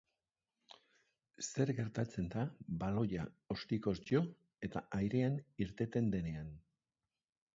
[1.47, 2.45] Zer gertatzen da
[2.83, 4.23] baloia ostikoz jo
[4.69, 6.53] eta airean irteten denean?